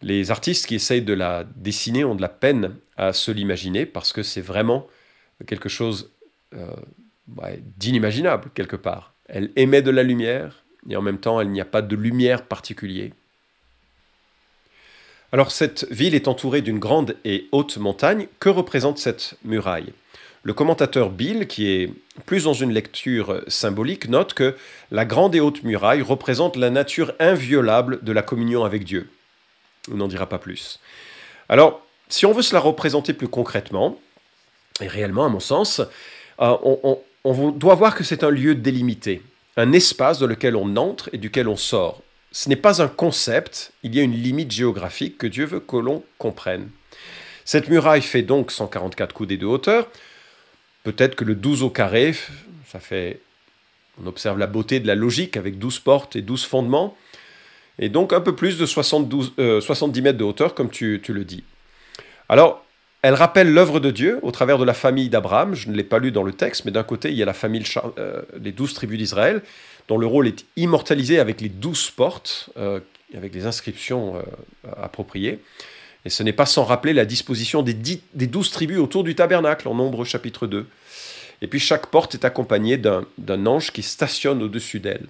Les 0.00 0.30
artistes 0.30 0.64
qui 0.64 0.76
essayent 0.76 1.02
de 1.02 1.12
la 1.12 1.44
dessiner 1.44 2.04
ont 2.06 2.14
de 2.14 2.22
la 2.22 2.30
peine 2.30 2.74
à 2.96 3.12
se 3.12 3.30
l'imaginer 3.30 3.84
parce 3.84 4.14
que 4.14 4.22
c'est 4.22 4.40
vraiment 4.40 4.86
quelque 5.46 5.68
chose 5.68 6.10
euh, 6.54 6.74
d'inimaginable 7.76 8.48
quelque 8.54 8.76
part. 8.76 9.12
Elle 9.26 9.52
émet 9.56 9.82
de 9.82 9.90
la 9.90 10.04
lumière 10.04 10.64
et 10.88 10.96
en 10.96 11.02
même 11.02 11.18
temps 11.18 11.42
il 11.42 11.50
n'y 11.50 11.60
a 11.60 11.66
pas 11.66 11.82
de 11.82 11.96
lumière 11.96 12.46
particulière. 12.46 13.12
Alors 15.32 15.50
cette 15.50 15.86
ville 15.90 16.14
est 16.14 16.28
entourée 16.28 16.62
d'une 16.62 16.78
grande 16.78 17.14
et 17.26 17.46
haute 17.52 17.76
montagne. 17.76 18.26
Que 18.40 18.48
représente 18.48 18.96
cette 18.96 19.36
muraille? 19.44 19.92
Le 20.46 20.54
commentateur 20.54 21.10
Bill, 21.10 21.48
qui 21.48 21.68
est 21.72 21.92
plus 22.24 22.44
dans 22.44 22.52
une 22.52 22.72
lecture 22.72 23.42
symbolique, 23.48 24.08
note 24.08 24.32
que 24.32 24.54
la 24.92 25.04
grande 25.04 25.34
et 25.34 25.40
haute 25.40 25.64
muraille 25.64 26.02
représente 26.02 26.54
la 26.54 26.70
nature 26.70 27.12
inviolable 27.18 27.98
de 28.04 28.12
la 28.12 28.22
communion 28.22 28.62
avec 28.64 28.84
Dieu. 28.84 29.10
On 29.90 29.96
n'en 29.96 30.06
dira 30.06 30.28
pas 30.28 30.38
plus. 30.38 30.78
Alors, 31.48 31.84
si 32.08 32.26
on 32.26 32.32
veut 32.32 32.42
se 32.42 32.54
la 32.54 32.60
représenter 32.60 33.12
plus 33.12 33.26
concrètement, 33.26 33.98
et 34.80 34.86
réellement 34.86 35.24
à 35.24 35.28
mon 35.28 35.40
sens, 35.40 35.80
euh, 35.80 36.56
on, 36.62 37.00
on 37.24 37.50
doit 37.50 37.74
voir 37.74 37.96
que 37.96 38.04
c'est 38.04 38.22
un 38.22 38.30
lieu 38.30 38.54
délimité, 38.54 39.22
un 39.56 39.72
espace 39.72 40.20
dans 40.20 40.28
lequel 40.28 40.54
on 40.54 40.76
entre 40.76 41.10
et 41.12 41.18
duquel 41.18 41.48
on 41.48 41.56
sort. 41.56 42.02
Ce 42.30 42.48
n'est 42.48 42.54
pas 42.54 42.80
un 42.80 42.88
concept, 42.88 43.72
il 43.82 43.96
y 43.96 43.98
a 43.98 44.04
une 44.04 44.14
limite 44.14 44.52
géographique 44.52 45.18
que 45.18 45.26
Dieu 45.26 45.44
veut 45.44 45.58
que 45.58 45.76
l'on 45.76 46.04
comprenne. 46.18 46.68
Cette 47.44 47.68
muraille 47.68 48.02
fait 48.02 48.22
donc 48.22 48.52
144 48.52 49.12
coudées 49.12 49.38
de 49.38 49.46
hauteur, 49.46 49.88
Peut-être 50.86 51.16
que 51.16 51.24
le 51.24 51.34
12 51.34 51.64
au 51.64 51.68
carré, 51.68 52.14
ça 52.68 52.78
fait. 52.78 53.18
On 54.00 54.06
observe 54.06 54.38
la 54.38 54.46
beauté 54.46 54.78
de 54.78 54.86
la 54.86 54.94
logique 54.94 55.36
avec 55.36 55.58
12 55.58 55.80
portes 55.80 56.14
et 56.14 56.22
12 56.22 56.44
fondements, 56.44 56.96
et 57.80 57.88
donc 57.88 58.12
un 58.12 58.20
peu 58.20 58.36
plus 58.36 58.56
de 58.56 58.64
72, 58.64 59.32
70 59.36 59.98
euh, 59.98 60.02
mètres 60.04 60.18
de 60.18 60.22
hauteur, 60.22 60.54
comme 60.54 60.70
tu, 60.70 61.02
le 61.08 61.24
dis. 61.24 61.42
Alors, 62.28 62.64
elle 63.02 63.14
rappelle 63.14 63.52
l'œuvre 63.52 63.80
de 63.80 63.90
Dieu 63.90 64.20
au 64.22 64.30
travers 64.30 64.58
de 64.58 64.64
la 64.64 64.74
famille 64.74 65.08
d'Abraham. 65.08 65.56
Je 65.56 65.70
ne 65.70 65.74
l'ai 65.74 65.82
pas 65.82 65.98
lu 65.98 66.12
dans 66.12 66.22
le 66.22 66.32
texte, 66.32 66.64
mais 66.64 66.70
d'un 66.70 66.84
côté, 66.84 67.10
il 67.10 67.16
y 67.16 67.22
a 67.22 67.26
la 67.26 67.34
famille, 67.34 67.64
euh, 67.98 68.22
les 68.40 68.52
douze 68.52 68.72
tribus 68.72 68.96
d'Israël, 68.96 69.42
dont 69.88 69.98
le 69.98 70.06
rôle 70.06 70.28
est 70.28 70.44
immortalisé 70.54 71.18
avec 71.18 71.40
les 71.40 71.48
douze 71.48 71.90
portes, 71.90 72.50
euh, 72.58 72.78
avec 73.12 73.34
les 73.34 73.44
inscriptions 73.44 74.22
appropriées. 74.80 75.40
Et 76.06 76.08
ce 76.08 76.22
n'est 76.22 76.32
pas 76.32 76.46
sans 76.46 76.62
rappeler 76.62 76.92
la 76.92 77.04
disposition 77.04 77.62
des, 77.62 77.74
douze 78.28 78.52
tribus 78.52 78.78
autour 78.78 79.02
du 79.02 79.16
tabernacle 79.16 79.66
en 79.66 79.74
Nombre 79.74 80.04
chapitre 80.04 80.46
2. 80.46 80.64
Et 81.42 81.48
puis 81.48 81.58
chaque 81.58 81.88
porte 81.88 82.14
est 82.14 82.24
accompagnée 82.24 82.76
d'un 82.76 83.46
ange 83.46 83.72
qui 83.72 83.82
stationne 83.82 84.40
au-dessus 84.40 84.78
d'elle. 84.78 85.06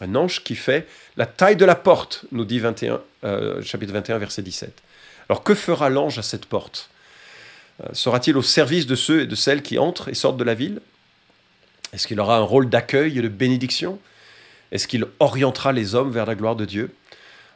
Un 0.00 0.16
ange 0.16 0.42
qui 0.42 0.56
fait 0.56 0.88
la 1.16 1.26
taille 1.26 1.54
de 1.54 1.64
la 1.64 1.76
porte, 1.76 2.24
nous 2.32 2.44
dit 2.44 2.58
21, 2.58 3.00
euh, 3.22 3.62
chapitre 3.62 3.92
21, 3.92 4.18
verset 4.18 4.42
17. 4.42 4.82
Alors 5.28 5.44
que 5.44 5.54
fera 5.54 5.88
l'ange 5.88 6.18
à 6.18 6.22
cette 6.22 6.46
porte? 6.46 6.90
Euh, 7.84 7.86
Sera-t-il 7.92 8.36
au 8.36 8.42
service 8.42 8.86
de 8.86 8.96
ceux 8.96 9.20
et 9.20 9.26
de 9.26 9.36
celles 9.36 9.62
qui 9.62 9.78
entrent 9.78 10.08
et 10.08 10.14
sortent 10.14 10.36
de 10.36 10.42
la 10.42 10.54
ville? 10.54 10.80
Est-ce 11.92 12.08
qu'il 12.08 12.18
aura 12.18 12.38
un 12.38 12.42
rôle 12.42 12.68
d'accueil 12.68 13.16
et 13.20 13.22
de 13.22 13.28
bénédiction? 13.28 14.00
Est-ce 14.72 14.88
qu'il 14.88 15.06
orientera 15.20 15.72
les 15.72 15.94
hommes 15.94 16.10
vers 16.10 16.26
la 16.26 16.34
gloire 16.34 16.56
de 16.56 16.64
Dieu? 16.64 16.92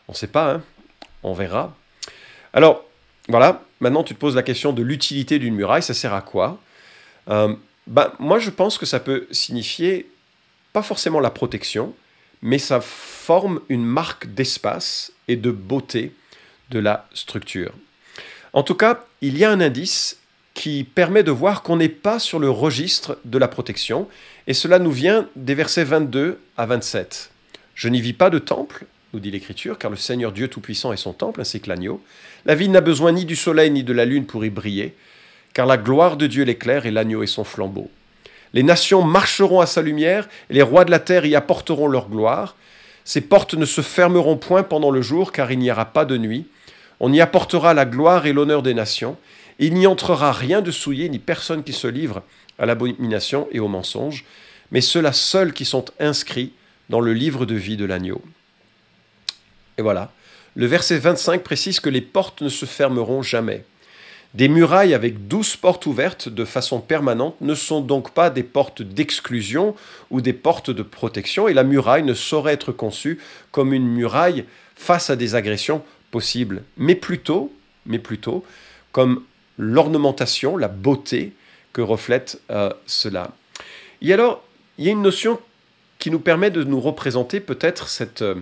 On 0.07 0.13
ne 0.13 0.17
sait 0.17 0.29
pas, 0.29 0.53
hein 0.53 0.63
on 1.25 1.33
verra. 1.33 1.77
Alors, 2.53 2.85
voilà, 3.29 3.63
maintenant 3.81 4.03
tu 4.03 4.15
te 4.15 4.19
poses 4.19 4.37
la 4.37 4.43
question 4.43 4.73
de 4.73 4.83
l'utilité 4.83 5.39
d'une 5.39 5.55
muraille, 5.55 5.83
ça 5.83 5.95
sert 5.95 6.15
à 6.15 6.23
quoi? 6.23 6.61
Euh, 7.29 7.55
ben, 7.87 8.13
Moi, 8.19 8.39
je 8.39 8.51
pense 8.51 8.79
que 8.79 8.87
ça 8.87 9.01
peut 9.01 9.27
signifier 9.31 10.11
pas 10.73 10.83
forcément 10.83 11.21
la 11.21 11.31
protection, 11.31 11.95
mais 12.43 12.59
ça 12.59 12.81
forme 12.81 13.61
une 13.69 13.85
marque 13.85 14.27
d'espace 14.35 15.13
et 15.29 15.37
de 15.37 15.51
beauté 15.51 16.13
de 16.71 16.79
la 16.79 17.09
structure. 17.15 17.73
En 18.53 18.63
tout 18.63 18.75
cas, 18.75 19.05
il 19.21 19.39
y 19.39 19.45
a 19.45 19.51
un 19.51 19.61
indice 19.61 20.19
qui 20.55 20.85
permet 20.85 21.23
de 21.23 21.31
voir 21.31 21.63
qu'on 21.63 21.77
n'est 21.77 21.89
pas 21.89 22.19
sur 22.19 22.39
le 22.39 22.51
registre 22.51 23.19
de 23.25 23.39
la 23.39 23.49
protection, 23.49 24.09
et 24.47 24.55
cela 24.55 24.79
nous 24.79 24.91
vient 24.91 25.29
des 25.37 25.55
versets 25.55 25.85
22 25.85 26.39
à 26.57 26.67
27. 26.67 27.31
Je 27.75 27.89
n'y 27.89 28.01
vis 28.01 28.13
pas 28.13 28.29
de 28.29 28.39
temple, 28.39 28.85
nous 29.13 29.21
dit 29.21 29.31
l'Écriture, 29.31 29.77
car 29.79 29.91
le 29.91 29.97
Seigneur 29.97 30.33
Dieu 30.33 30.49
Tout-Puissant 30.49 30.93
est 30.93 30.97
son 30.97 31.13
temple, 31.13 31.43
ainsi 31.43 31.61
que 31.61 31.69
l'agneau. 31.69 32.03
La 32.47 32.55
ville 32.55 32.71
n'a 32.71 32.81
besoin 32.81 33.13
ni 33.13 33.27
du 33.27 33.37
soleil 33.37 33.71
ni 33.71 33.85
de 33.85 33.93
la 33.93 34.07
lune 34.07 34.25
pour 34.25 34.45
y 34.45 34.49
briller, 34.49 34.95
car 35.53 35.67
la 35.67 35.77
gloire 35.77 36.17
de 36.17 36.27
Dieu 36.27 36.45
l'éclaire 36.45 36.87
et 36.87 36.91
l'agneau 36.91 37.23
est 37.23 37.27
son 37.27 37.45
flambeau. 37.45 37.91
Les 38.55 38.63
nations 38.63 39.03
marcheront 39.03 39.61
à 39.61 39.67
sa 39.67 39.83
lumière, 39.83 40.29
et 40.49 40.55
les 40.55 40.63
rois 40.63 40.87
de 40.87 40.91
la 40.91 40.99
terre 40.99 41.27
y 41.27 41.35
apporteront 41.35 41.89
leur 41.89 42.09
gloire. 42.09 42.57
Ses 43.05 43.21
portes 43.21 43.55
ne 43.55 43.67
se 43.67 43.83
fermeront 43.83 44.39
point 44.39 44.63
pendant 44.63 44.91
le 44.91 45.03
jour, 45.03 45.31
car 45.31 45.53
il 45.53 45.59
n'y 45.59 45.71
aura 45.71 45.87
pas 45.87 46.07
de 46.07 46.17
nuit. 46.17 46.47
On 46.99 47.13
y 47.13 47.21
apportera 47.21 47.75
la 47.75 47.85
gloire 47.85 48.25
et 48.25 48.33
l'honneur 48.33 48.63
des 48.63 48.75
nations. 48.75 49.19
Il 49.59 49.75
n'y 49.75 49.87
entrera 49.87 50.33
rien 50.33 50.63
de 50.63 50.71
souillé, 50.71 51.11
ni 51.11 51.19
personne 51.19 51.65
qui 51.65 51.75
se 51.75 51.87
livre 51.87 52.23
à 52.59 52.65
l'abomination 52.65 53.47
et 53.53 53.61
au 53.61 53.69
mensonge, 53.69 54.25
mais 54.71 54.81
ceux-là 54.81 55.13
seuls 55.13 55.53
qui 55.53 55.67
sont 55.67 55.85
inscrits 56.01 56.53
dans 56.89 57.01
le 57.01 57.13
livre 57.13 57.45
de 57.45 57.55
vie 57.55 57.77
de 57.77 57.85
l'agneau. 57.85 58.23
Voilà. 59.83 60.13
Le 60.55 60.67
verset 60.67 60.99
25 60.99 61.43
précise 61.43 61.81
que 61.81 61.89
les 61.89 62.01
portes 62.01 62.43
ne 62.43 62.49
se 62.49 62.67
fermeront 62.67 63.23
jamais. 63.23 63.65
Des 64.35 64.49
murailles 64.49 64.95
avec 64.95 65.29
douze 65.29 65.57
portes 65.57 65.85
ouvertes 65.85 66.31
de 66.31 66.47
façon 66.47 66.81
permanente 66.81 67.37
ne 67.43 67.55
sont 67.55 67.83
donc 67.83 68.13
pas 68.13 68.31
des 68.31 68.43
portes 68.43 68.81
d'exclusion 68.81 69.75
ou 70.11 70.23
des 70.23 70.33
portes 70.33 70.71
de 70.71 70.83
protection, 70.83 71.49
et 71.49 71.55
la 71.55 71.65
muraille 71.65 72.03
ne 72.03 72.15
saurait 72.15 72.55
être 72.55 72.73
conçue 72.73 73.19
comme 73.51 73.75
une 73.75 73.87
muraille 73.87 74.47
face 74.75 75.11
à 75.11 75.17
des 75.17 75.35
agressions 75.35 75.83
possibles, 76.11 76.63
mais 76.79 76.95
plutôt, 76.95 77.53
mais 77.85 77.99
plutôt 77.99 78.43
comme 78.91 79.23
l'ornementation, 79.59 80.57
la 80.57 80.69
beauté 80.69 81.33
que 81.73 81.83
reflète 81.83 82.41
euh, 82.51 82.71
cela. 82.87 83.33
Et 84.01 84.13
alors, 84.13 84.43
il 84.79 84.87
y 84.87 84.89
a 84.89 84.93
une 84.93 85.03
notion 85.03 85.39
qui 85.99 86.11
nous 86.11 86.19
permet 86.19 86.51
de 86.51 86.65
nous 86.65 86.81
représenter 86.81 87.41
peut-être 87.41 87.89
cette, 87.89 88.23
euh, 88.23 88.35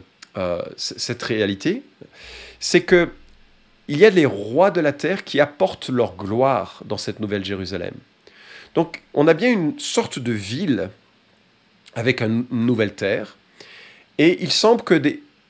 cette 0.77 1.23
réalité, 1.23 1.83
c'est 2.59 2.83
que 2.83 3.11
il 3.89 3.99
y 3.99 4.05
a 4.05 4.11
les 4.11 4.27
rois 4.27 4.71
de 4.71 4.81
la 4.81 4.93
terre 4.93 5.25
qui 5.25 5.41
apportent 5.41 5.89
leur 5.89 6.15
gloire 6.15 6.81
dans 6.85 6.97
cette 6.97 7.19
nouvelle 7.19 7.45
Jérusalem. 7.45 7.95
Donc 8.75 9.03
on 9.15 9.27
a 9.27 9.35
bien 9.35 9.51
une 9.51 9.81
sorte 9.81 10.21
de 10.21 10.33
ville 10.33 10.91
avec 11.95 12.23
une 12.23 12.47
nouvelle 12.51 12.95
terre, 12.95 13.37
et 14.19 14.43
il 14.43 14.53
semble 14.53 14.83
que 14.83 14.95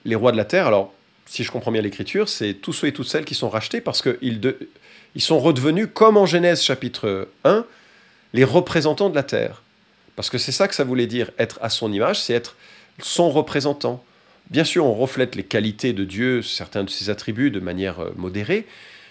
les 0.05 0.15
rois 0.15 0.33
de 0.33 0.39
la 0.39 0.47
terre, 0.47 0.67
alors 0.67 0.95
si 1.27 1.45
je 1.45 1.53
comprends 1.53 1.71
bien 1.71 1.83
l'écriture, 1.83 2.29
c'est 2.29 2.55
tous 2.55 2.73
ceux 2.73 2.87
et 2.87 2.93
toutes 2.93 3.09
celles 3.09 3.25
qui 3.25 3.35
sont 3.35 3.51
rachetés 3.51 3.81
parce 3.81 4.03
qu'ils 4.03 4.41
ils 5.15 5.23
sont 5.23 5.39
redevenus, 5.39 5.89
comme 5.93 6.17
en 6.17 6.27
Genèse 6.27 6.63
chapitre 6.63 7.29
1, 7.45 7.65
les 8.33 8.45
représentants 8.45 9.11
de 9.11 9.15
la 9.15 9.23
terre. 9.23 9.63
Parce 10.17 10.31
que 10.31 10.39
c'est 10.39 10.53
ça 10.53 10.69
que 10.69 10.75
ça 10.75 10.85
voulait 10.85 11.07
dire, 11.07 11.31
être 11.39 11.59
à 11.63 11.69
son 11.69 11.93
image, 11.93 12.21
c'est 12.21 12.35
être 12.35 12.57
son 13.01 13.31
représentant. 13.31 14.05
Bien 14.49 14.65
sûr, 14.65 14.87
on 14.87 14.95
reflète 14.95 15.35
les 15.37 15.45
qualités 15.45 15.93
de 15.93 16.05
Dieu, 16.05 16.43
certains 16.43 16.85
de 16.85 16.91
ses 16.91 17.11
attributs 17.11 17.51
de 17.51 17.61
manière 17.61 18.01
euh, 18.01 18.11
modérée, 18.17 18.67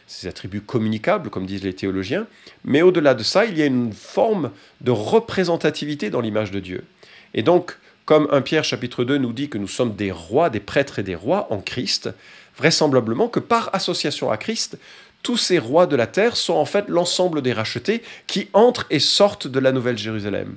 ses 0.08 0.28
attributs 0.28 0.62
communicables, 0.62 1.30
comme 1.30 1.46
disent 1.46 1.64
les 1.64 1.76
théologiens, 1.76 2.26
mais 2.66 2.82
au-delà 2.82 3.14
de 3.14 3.24
ça, 3.24 3.46
il 3.46 3.58
y 3.58 3.62
a 3.62 3.66
une 3.66 3.94
forme 3.94 4.52
de 4.82 4.92
représentativité 4.92 6.10
dans 6.10 6.20
l'image 6.20 6.52
de 6.52 6.60
Dieu. 6.60 6.84
Et 7.34 7.44
donc, 7.44 7.78
comme 8.06 8.28
1 8.32 8.42
Pierre 8.42 8.64
chapitre 8.64 9.04
2 9.04 9.20
nous 9.20 9.34
dit 9.34 9.50
que 9.50 9.60
nous 9.60 9.68
sommes 9.68 9.96
des 9.96 10.12
rois, 10.12 10.50
des 10.50 10.60
prêtres 10.60 10.98
et 10.98 11.04
des 11.04 11.14
rois 11.14 11.48
en 11.52 11.60
Christ, 11.60 12.10
vraisemblablement 12.58 13.28
que 13.28 13.40
par 13.40 13.70
association 13.76 14.32
à 14.32 14.38
Christ, 14.38 14.80
tous 15.22 15.38
ces 15.38 15.60
rois 15.60 15.86
de 15.86 15.96
la 15.96 16.08
terre 16.08 16.36
sont 16.36 16.56
en 16.56 16.66
fait 16.66 16.86
l'ensemble 16.88 17.42
des 17.42 17.54
rachetés 17.54 18.02
qui 18.26 18.48
entrent 18.54 18.88
et 18.90 19.00
sortent 19.00 19.48
de 19.48 19.60
la 19.60 19.72
Nouvelle 19.72 19.98
Jérusalem. 19.98 20.56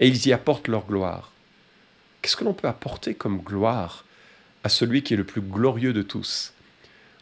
Et 0.00 0.08
ils 0.08 0.26
y 0.26 0.32
apportent 0.32 0.68
leur 0.68 0.84
gloire. 0.84 1.29
Qu'est-ce 2.22 2.36
que 2.36 2.44
l'on 2.44 2.52
peut 2.52 2.68
apporter 2.68 3.14
comme 3.14 3.38
gloire 3.38 4.04
à 4.64 4.68
celui 4.68 5.02
qui 5.02 5.14
est 5.14 5.16
le 5.16 5.24
plus 5.24 5.40
glorieux 5.40 5.92
de 5.92 6.02
tous? 6.02 6.52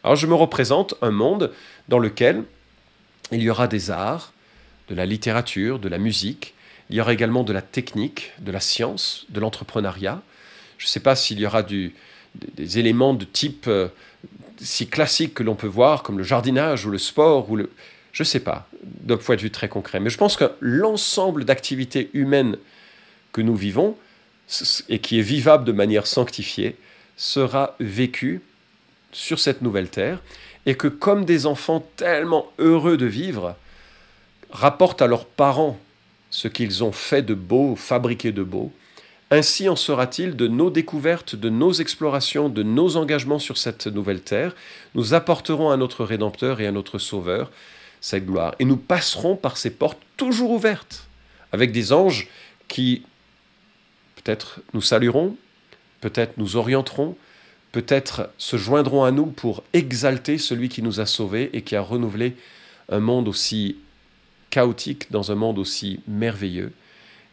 Alors 0.03 0.15
je 0.15 0.27
me 0.27 0.33
représente 0.33 0.95
un 1.01 1.11
monde 1.11 1.51
dans 1.87 1.99
lequel 1.99 2.43
il 3.31 3.41
y 3.41 3.49
aura 3.49 3.67
des 3.67 3.91
arts, 3.91 4.33
de 4.87 4.95
la 4.95 5.05
littérature, 5.05 5.79
de 5.79 5.89
la 5.89 5.97
musique, 5.97 6.53
il 6.89 6.95
y 6.95 7.01
aura 7.01 7.13
également 7.13 7.43
de 7.43 7.53
la 7.53 7.61
technique, 7.61 8.31
de 8.39 8.51
la 8.51 8.59
science, 8.59 9.25
de 9.29 9.39
l'entrepreneuriat. 9.39 10.21
Je 10.77 10.85
ne 10.85 10.89
sais 10.89 10.99
pas 10.99 11.15
s'il 11.15 11.39
y 11.39 11.45
aura 11.45 11.61
des 11.61 11.93
éléments 12.79 13.13
de 13.13 13.25
type 13.25 13.65
euh, 13.67 13.89
si 14.57 14.87
classique 14.87 15.35
que 15.35 15.43
l'on 15.43 15.55
peut 15.55 15.67
voir, 15.67 16.03
comme 16.03 16.17
le 16.17 16.23
jardinage 16.23 16.85
ou 16.85 16.89
le 16.89 16.97
sport, 16.97 17.49
ou 17.51 17.57
le... 17.57 17.71
je 18.11 18.23
ne 18.23 18.25
sais 18.25 18.39
pas, 18.39 18.67
d'un 18.83 19.17
point 19.17 19.35
de 19.35 19.41
vue 19.41 19.51
très 19.51 19.69
concret. 19.69 19.99
Mais 19.99 20.09
je 20.09 20.17
pense 20.17 20.35
que 20.35 20.51
l'ensemble 20.59 21.45
d'activités 21.45 22.09
humaines 22.13 22.57
que 23.31 23.41
nous 23.41 23.55
vivons, 23.55 23.95
et 24.89 24.99
qui 24.99 25.19
est 25.19 25.23
vivable 25.23 25.63
de 25.63 25.71
manière 25.71 26.07
sanctifiée, 26.07 26.75
sera 27.17 27.75
vécu 27.79 28.41
sur 29.11 29.39
cette 29.39 29.61
nouvelle 29.61 29.89
terre 29.89 30.21
et 30.65 30.75
que 30.75 30.87
comme 30.87 31.25
des 31.25 31.45
enfants 31.45 31.85
tellement 31.97 32.51
heureux 32.59 32.97
de 32.97 33.05
vivre, 33.05 33.55
rapportent 34.51 35.01
à 35.01 35.07
leurs 35.07 35.25
parents 35.25 35.79
ce 36.31 36.47
qu'ils 36.47 36.83
ont 36.83 36.91
fait 36.91 37.21
de 37.21 37.33
beau, 37.33 37.75
fabriqué 37.75 38.31
de 38.31 38.43
beau, 38.43 38.71
ainsi 39.31 39.69
en 39.69 39.75
sera-t-il 39.75 40.35
de 40.35 40.47
nos 40.47 40.69
découvertes, 40.69 41.35
de 41.35 41.49
nos 41.49 41.71
explorations, 41.71 42.49
de 42.49 42.63
nos 42.63 42.97
engagements 42.97 43.39
sur 43.39 43.57
cette 43.57 43.87
nouvelle 43.87 44.21
terre. 44.21 44.55
Nous 44.95 45.13
apporterons 45.13 45.69
à 45.69 45.77
notre 45.77 46.03
Rédempteur 46.03 46.61
et 46.61 46.67
à 46.67 46.71
notre 46.71 46.97
Sauveur 46.97 47.51
cette 48.01 48.25
gloire. 48.25 48.55
Et 48.59 48.65
nous 48.65 48.77
passerons 48.77 49.35
par 49.35 49.57
ces 49.57 49.69
portes 49.69 49.99
toujours 50.17 50.51
ouvertes, 50.51 51.07
avec 51.51 51.71
des 51.71 51.93
anges 51.93 52.27
qui 52.67 53.03
peut-être 54.23 54.61
nous 54.73 54.81
salueront, 54.81 55.35
peut-être 56.01 56.37
nous 56.37 56.55
orienteront, 56.55 57.15
peut-être 57.71 58.29
se 58.37 58.57
joindront 58.57 59.03
à 59.03 59.11
nous 59.11 59.27
pour 59.27 59.63
exalter 59.73 60.37
celui 60.37 60.69
qui 60.69 60.81
nous 60.81 60.99
a 60.99 61.05
sauvés 61.05 61.49
et 61.53 61.61
qui 61.61 61.75
a 61.75 61.81
renouvelé 61.81 62.35
un 62.89 62.99
monde 62.99 63.27
aussi 63.27 63.77
chaotique 64.49 65.11
dans 65.11 65.31
un 65.31 65.35
monde 65.35 65.59
aussi 65.59 66.01
merveilleux. 66.07 66.71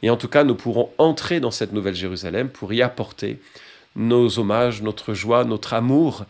Et 0.02 0.10
en 0.10 0.16
tout 0.16 0.28
cas, 0.28 0.44
nous 0.44 0.54
pourrons 0.54 0.90
entrer 0.98 1.40
dans 1.40 1.50
cette 1.50 1.72
nouvelle 1.72 1.94
Jérusalem 1.94 2.50
pour 2.50 2.72
y 2.72 2.82
apporter 2.82 3.40
nos 3.94 4.38
hommages, 4.38 4.82
notre 4.82 5.14
joie, 5.14 5.44
notre 5.44 5.72
amour 5.72 6.26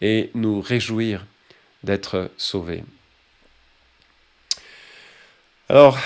et 0.00 0.30
nous 0.34 0.60
réjouir 0.60 1.24
d'être 1.84 2.30
sauvés. 2.36 2.82
Alors, 5.68 5.98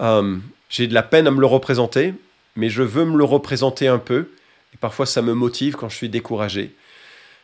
euh, 0.00 0.36
j'ai 0.68 0.86
de 0.86 0.94
la 0.94 1.02
peine 1.02 1.26
à 1.26 1.30
me 1.30 1.40
le 1.40 1.46
représenter, 1.46 2.14
mais 2.56 2.70
je 2.70 2.82
veux 2.82 3.04
me 3.04 3.16
le 3.16 3.24
représenter 3.24 3.88
un 3.88 3.98
peu 3.98 4.28
et 4.74 4.76
parfois, 4.76 5.06
ça 5.06 5.22
me 5.22 5.34
motive 5.34 5.74
quand 5.74 5.88
je 5.88 5.96
suis 5.96 6.08
découragé. 6.08 6.74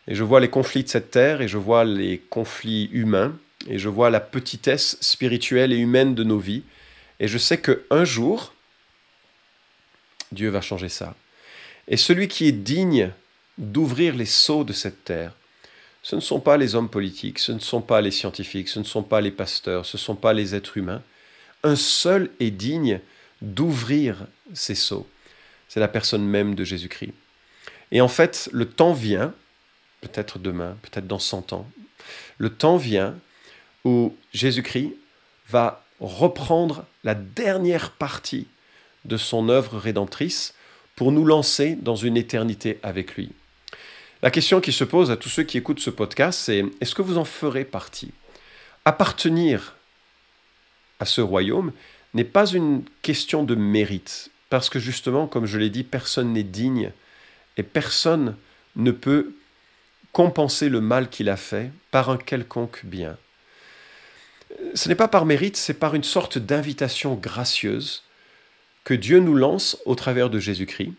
Et 0.09 0.15
je 0.15 0.23
vois 0.23 0.41
les 0.41 0.49
conflits 0.49 0.85
de 0.85 0.89
cette 0.89 1.11
terre, 1.11 1.41
et 1.41 1.49
je 1.49 1.59
vois 1.59 1.85
les 1.85 2.19
conflits 2.19 2.89
humains, 2.93 3.37
et 3.69 3.79
je 3.79 3.89
vois 3.89 4.11
la 4.11 4.21
petitesse 4.21 4.97
spirituelle 5.01 5.73
et 5.73 5.77
humaine 5.77 6.15
de 6.15 6.23
nos 6.23 6.39
vies. 6.39 6.63
Et 7.19 7.27
je 7.27 7.39
sais 7.39 7.61
qu'un 7.61 8.05
jour, 8.05 8.55
Dieu 10.31 10.51
va 10.51 10.61
changer 10.61 10.89
ça. 10.89 11.15
Et 11.89 11.97
celui 11.97 12.29
qui 12.29 12.47
est 12.47 12.53
digne 12.53 13.11
d'ouvrir 13.59 14.15
les 14.15 14.27
seaux 14.27 14.65
de 14.65 14.73
cette 14.73 15.05
terre, 15.05 15.33
ce 16.03 16.15
ne 16.15 16.21
sont 16.21 16.39
pas 16.39 16.57
les 16.57 16.77
hommes 16.77 16.89
politiques, 16.89 17.41
ce 17.41 17.51
ne 17.51 17.59
sont 17.59 17.81
pas 17.81 18.01
les 18.01 18.13
scientifiques, 18.13 18.69
ce 18.69 18.79
ne 18.79 18.85
sont 18.85 19.03
pas 19.03 19.21
les 19.21 19.33
pasteurs, 19.33 19.85
ce 19.87 19.97
ne 19.97 20.01
sont 20.01 20.15
pas 20.15 20.33
les 20.33 20.55
êtres 20.55 20.77
humains. 20.77 21.03
Un 21.65 21.75
seul 21.75 22.31
est 22.39 22.53
digne 22.53 23.01
d'ouvrir 23.55 24.27
ces 24.55 24.75
seaux 24.75 25.07
c'est 25.69 25.81
la 25.81 25.89
personne 25.89 26.25
même 26.25 26.55
de 26.55 26.65
Jésus-Christ. 26.65 27.13
Et 27.93 28.01
en 28.01 28.09
fait, 28.09 28.49
le 28.53 28.67
temps 28.67 28.93
vient, 28.93 29.35
peut-être 30.01 30.39
demain, 30.39 30.77
peut-être 30.83 31.07
dans 31.07 31.19
100 31.19 31.53
ans, 31.53 31.69
le 32.39 32.51
temps 32.51 32.77
vient 32.77 33.15
où 33.85 34.17
Jésus-Christ 34.33 34.95
va 35.49 35.85
reprendre 36.01 36.85
la 37.05 37.15
dernière 37.15 37.93
partie 37.93 38.47
de 39.05 39.17
son 39.17 39.49
œuvre 39.49 39.79
rédemptrice 39.79 40.55
pour 40.95 41.13
nous 41.13 41.25
lancer 41.25 41.77
dans 41.77 41.97
une 41.97 42.17
éternité 42.17 42.79
avec 42.83 43.15
lui. 43.15 43.33
La 44.23 44.31
question 44.31 44.61
qui 44.61 44.73
se 44.73 44.85
pose 44.85 45.11
à 45.11 45.17
tous 45.17 45.29
ceux 45.29 45.45
qui 45.45 45.59
écoutent 45.59 45.81
ce 45.81 45.91
podcast, 45.91 46.41
c'est 46.41 46.65
est-ce 46.81 46.95
que 46.95 47.03
vous 47.03 47.19
en 47.19 47.25
ferez 47.25 47.65
partie? 47.65 48.13
Appartenir 48.85 49.77
à 50.99 51.05
ce 51.05 51.21
royaume 51.21 51.73
n'est 52.17 52.25
pas 52.25 52.47
une 52.47 52.83
question 53.03 53.45
de 53.45 53.55
mérite, 53.55 54.31
parce 54.51 54.69
que 54.69 54.79
justement, 54.79 55.27
comme 55.27 55.47
je 55.47 55.59
l'ai 55.59 55.71
dit, 55.71 55.85
personne 55.85 56.33
n'est 56.33 56.43
digne 56.43 56.91
et 57.57 57.63
personne 57.63 58.37
ne 58.75 58.91
peut 58.91 59.35
compenser 60.13 60.69
le 60.69 60.81
mal 60.81 61.11
qu'il 61.11 61.29
a 61.29 61.37
fait 61.37 61.71
par 61.91 62.11
un 62.11 62.17
quelconque 62.17 62.81
bien. 62.85 63.17
Ce 64.75 64.89
n'est 64.89 64.95
pas 64.95 65.09
par 65.09 65.27
mérite, 65.27 65.57
c'est 65.57 65.75
par 65.75 65.95
une 65.95 66.05
sorte 66.05 66.39
d'invitation 66.39 67.15
gracieuse 67.15 68.03
que 68.85 68.95
Dieu 68.95 69.19
nous 69.19 69.35
lance 69.35 69.77
au 69.85 69.95
travers 69.95 70.31
de 70.31 70.39
Jésus-Christ. 70.39 70.93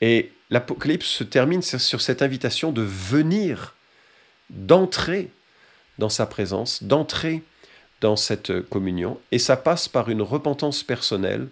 Et 0.00 0.32
l'Apocalypse 0.50 1.06
se 1.06 1.24
termine 1.24 1.62
sur 1.62 2.00
cette 2.00 2.22
invitation 2.22 2.72
de 2.72 2.82
venir, 2.82 3.74
d'entrer 4.48 5.28
dans 5.98 6.08
sa 6.08 6.24
présence, 6.24 6.82
d'entrer 6.84 7.42
dans 8.00 8.16
cette 8.16 8.60
communion. 8.68 9.18
Et 9.32 9.38
ça 9.38 9.56
passe 9.56 9.88
par 9.88 10.08
une 10.08 10.22
repentance 10.22 10.82
personnelle, 10.82 11.48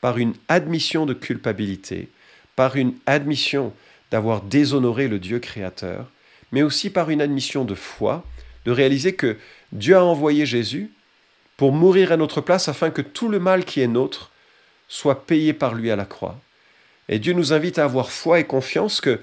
par 0.00 0.18
une 0.18 0.34
admission 0.48 1.06
de 1.06 1.14
culpabilité, 1.14 2.08
par 2.56 2.76
une 2.76 2.94
admission 3.06 3.72
d'avoir 4.10 4.42
déshonoré 4.42 5.08
le 5.08 5.18
Dieu 5.18 5.38
créateur, 5.38 6.06
mais 6.52 6.62
aussi 6.62 6.90
par 6.90 7.10
une 7.10 7.22
admission 7.22 7.64
de 7.64 7.74
foi, 7.74 8.24
de 8.64 8.70
réaliser 8.70 9.14
que 9.14 9.38
Dieu 9.72 9.96
a 9.96 10.04
envoyé 10.04 10.46
Jésus 10.46 10.90
pour 11.56 11.72
mourir 11.72 12.12
à 12.12 12.16
notre 12.16 12.40
place 12.40 12.68
afin 12.68 12.90
que 12.90 13.02
tout 13.02 13.28
le 13.28 13.38
mal 13.38 13.64
qui 13.64 13.80
est 13.80 13.86
nôtre 13.86 14.30
soit 14.88 15.26
payé 15.26 15.52
par 15.52 15.74
lui 15.74 15.90
à 15.90 15.96
la 15.96 16.04
croix. 16.04 16.38
Et 17.08 17.18
Dieu 17.18 17.32
nous 17.32 17.52
invite 17.52 17.78
à 17.78 17.84
avoir 17.84 18.10
foi 18.10 18.40
et 18.40 18.44
confiance 18.44 19.00
que, 19.00 19.20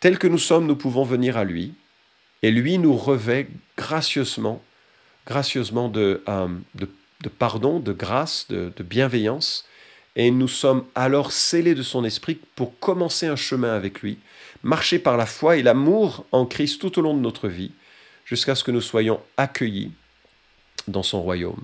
tel 0.00 0.18
que 0.18 0.26
nous 0.26 0.38
sommes, 0.38 0.66
nous 0.66 0.76
pouvons 0.76 1.04
venir 1.04 1.36
à 1.36 1.44
lui, 1.44 1.74
et 2.42 2.50
lui 2.50 2.78
nous 2.78 2.96
revêt 2.96 3.48
gracieusement, 3.76 4.62
gracieusement 5.26 5.88
de, 5.88 6.22
euh, 6.28 6.48
de, 6.74 6.88
pardon, 7.28 7.80
de 7.80 7.92
grâce, 7.92 8.46
de, 8.48 8.72
de 8.76 8.82
bienveillance, 8.82 9.64
et 10.16 10.30
nous 10.30 10.48
sommes 10.48 10.84
alors 10.94 11.32
scellés 11.32 11.74
de 11.74 11.82
son 11.82 12.04
esprit 12.04 12.38
pour 12.54 12.78
commencer 12.78 13.26
un 13.26 13.36
chemin 13.36 13.74
avec 13.74 14.00
lui, 14.00 14.18
marcher 14.62 14.98
par 14.98 15.16
la 15.16 15.26
foi 15.26 15.56
et 15.56 15.62
l'amour 15.62 16.24
en 16.32 16.46
Christ 16.46 16.80
tout 16.80 16.98
au 16.98 17.02
long 17.02 17.14
de 17.14 17.20
notre 17.20 17.48
vie, 17.48 17.72
jusqu'à 18.24 18.54
ce 18.54 18.64
que 18.64 18.70
nous 18.70 18.80
soyons 18.80 19.20
accueillis 19.36 19.92
dans 20.88 21.02
son 21.02 21.22
royaume. 21.22 21.62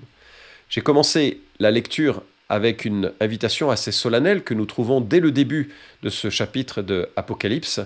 J'ai 0.69 0.81
commencé 0.81 1.41
la 1.59 1.71
lecture 1.71 2.23
avec 2.49 2.85
une 2.85 3.13
invitation 3.21 3.71
assez 3.71 3.91
solennelle 3.91 4.43
que 4.43 4.53
nous 4.53 4.65
trouvons 4.65 4.99
dès 4.99 5.19
le 5.19 5.31
début 5.31 5.73
de 6.03 6.09
ce 6.09 6.29
chapitre 6.29 6.81
de 6.81 7.09
Apocalypse, 7.15 7.79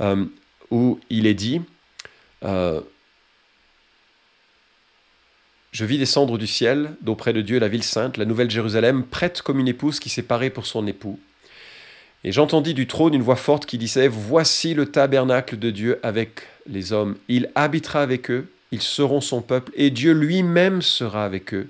euh, 0.00 0.26
où 0.70 1.00
il 1.08 1.26
est 1.26 1.34
dit 1.34 1.62
euh, 2.44 2.80
Je 5.76 5.84
vis 5.84 5.98
descendre 5.98 6.38
du 6.38 6.46
ciel, 6.46 6.92
d'auprès 7.02 7.34
de 7.34 7.42
Dieu, 7.42 7.58
la 7.58 7.68
ville 7.68 7.82
sainte, 7.82 8.16
la 8.16 8.24
nouvelle 8.24 8.50
Jérusalem, 8.50 9.04
prête 9.04 9.42
comme 9.42 9.58
une 9.58 9.68
épouse 9.68 10.00
qui 10.00 10.08
s'est 10.08 10.22
parée 10.22 10.48
pour 10.48 10.64
son 10.64 10.86
époux. 10.86 11.20
Et 12.24 12.32
j'entendis 12.32 12.72
du 12.72 12.86
trône 12.86 13.12
une 13.12 13.20
voix 13.20 13.36
forte 13.36 13.66
qui 13.66 13.76
disait 13.76 14.08
Voici 14.08 14.72
le 14.72 14.86
tabernacle 14.86 15.58
de 15.58 15.70
Dieu 15.70 16.00
avec 16.02 16.44
les 16.66 16.94
hommes. 16.94 17.16
Il 17.28 17.50
habitera 17.54 18.00
avec 18.00 18.30
eux, 18.30 18.50
ils 18.72 18.80
seront 18.80 19.20
son 19.20 19.42
peuple, 19.42 19.70
et 19.76 19.90
Dieu 19.90 20.12
lui-même 20.12 20.80
sera 20.80 21.26
avec 21.26 21.52
eux. 21.52 21.68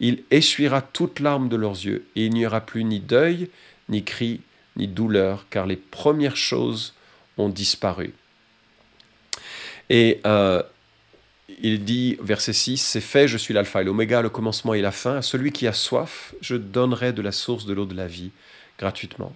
Il 0.00 0.24
essuiera 0.30 0.82
toute 0.82 1.20
larmes 1.20 1.48
de 1.48 1.56
leurs 1.56 1.82
yeux, 1.82 2.04
et 2.14 2.26
il 2.26 2.34
n'y 2.34 2.44
aura 2.44 2.60
plus 2.60 2.84
ni 2.84 3.00
deuil, 3.00 3.48
ni 3.88 4.04
cri, 4.04 4.42
ni 4.76 4.86
douleur, 4.86 5.46
car 5.48 5.64
les 5.64 5.76
premières 5.76 6.36
choses 6.36 6.92
ont 7.38 7.48
disparu. 7.48 8.12
Et 9.88 10.20
euh, 10.26 10.62
il 11.62 11.84
dit, 11.84 12.16
verset 12.20 12.52
6, 12.52 12.78
C'est 12.78 13.00
fait, 13.00 13.28
je 13.28 13.38
suis 13.38 13.54
l'alpha 13.54 13.80
et 13.80 13.84
l'oméga, 13.84 14.22
le 14.22 14.28
commencement 14.28 14.74
et 14.74 14.80
la 14.80 14.92
fin. 14.92 15.16
À 15.16 15.22
celui 15.22 15.52
qui 15.52 15.66
a 15.66 15.72
soif, 15.72 16.34
je 16.40 16.56
donnerai 16.56 17.12
de 17.12 17.22
la 17.22 17.32
source 17.32 17.66
de 17.66 17.72
l'eau 17.72 17.86
de 17.86 17.94
la 17.94 18.06
vie 18.06 18.30
gratuitement. 18.78 19.34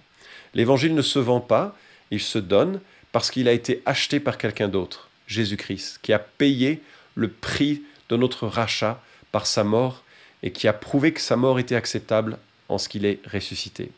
L'évangile 0.53 0.93
ne 0.93 1.01
se 1.01 1.19
vend 1.19 1.39
pas, 1.39 1.75
il 2.11 2.19
se 2.19 2.37
donne 2.37 2.81
parce 3.11 3.31
qu'il 3.31 3.47
a 3.47 3.53
été 3.53 3.81
acheté 3.85 4.19
par 4.19 4.37
quelqu'un 4.37 4.67
d'autre, 4.67 5.09
Jésus-Christ, 5.27 5.99
qui 6.01 6.13
a 6.13 6.19
payé 6.19 6.81
le 7.15 7.29
prix 7.29 7.81
de 8.09 8.17
notre 8.17 8.47
rachat 8.47 9.01
par 9.31 9.45
sa 9.45 9.63
mort 9.63 10.03
et 10.43 10.51
qui 10.51 10.67
a 10.67 10.73
prouvé 10.73 11.13
que 11.13 11.21
sa 11.21 11.37
mort 11.37 11.59
était 11.59 11.75
acceptable 11.75 12.37
en 12.69 12.77
ce 12.77 12.89
qu'il 12.89 13.05
est 13.05 13.19
ressuscité. 13.31 13.91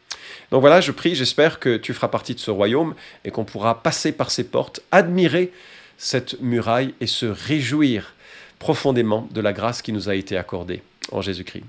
Donc 0.52 0.62
voilà, 0.62 0.82
je 0.82 0.92
prie, 0.92 1.16
j'espère 1.16 1.60
que 1.60 1.78
tu 1.78 1.94
feras 1.94 2.08
partie 2.08 2.34
de 2.34 2.40
ce 2.40 2.52
royaume 2.52 2.96
et 3.26 3.32
qu'on 3.32 3.46
pourra 3.46 3.82
passer 3.84 4.12
par 4.12 4.32
ces 4.32 4.44
portes, 4.44 4.82
admirer 4.92 5.52
cette 5.98 6.42
muraille 6.42 6.94
et 7.02 7.08
se 7.08 7.26
réjouir 7.26 8.14
profondément 8.60 9.28
de 9.32 9.42
la 9.42 9.54
grâce 9.54 9.82
qui 9.82 9.92
nous 9.92 10.10
a 10.10 10.16
été 10.16 10.38
accordée 10.38 10.82
en 11.12 11.22
Jésus-Christ. 11.22 11.64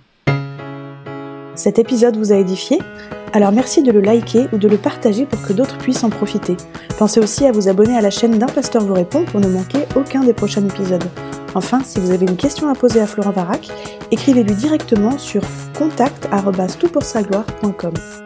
Cet 1.56 1.78
épisode 1.78 2.16
vous 2.16 2.32
a 2.32 2.36
édifié? 2.36 2.78
Alors 3.32 3.52
merci 3.52 3.82
de 3.82 3.90
le 3.90 4.00
liker 4.00 4.46
ou 4.52 4.58
de 4.58 4.68
le 4.68 4.76
partager 4.76 5.24
pour 5.26 5.42
que 5.42 5.52
d'autres 5.52 5.78
puissent 5.78 6.04
en 6.04 6.10
profiter. 6.10 6.56
Pensez 6.98 7.18
aussi 7.20 7.46
à 7.46 7.52
vous 7.52 7.68
abonner 7.68 7.96
à 7.96 8.00
la 8.00 8.10
chaîne 8.10 8.38
d'un 8.38 8.46
pasteur 8.46 8.84
vous 8.84 8.94
répond 8.94 9.24
pour 9.24 9.40
ne 9.40 9.48
manquer 9.48 9.80
aucun 9.96 10.22
des 10.22 10.34
prochains 10.34 10.64
épisodes. 10.64 11.02
Enfin, 11.54 11.82
si 11.84 12.00
vous 12.00 12.12
avez 12.12 12.26
une 12.26 12.36
question 12.36 12.68
à 12.68 12.74
poser 12.74 13.00
à 13.00 13.06
Florent 13.06 13.32
Varac, 13.32 13.68
écrivez-lui 14.10 14.54
directement 14.54 15.18
sur 15.18 15.42
contact.toutpoursagloire.com. 15.76 18.23